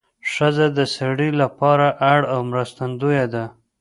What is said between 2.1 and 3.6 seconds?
اړم او مرستندویه ده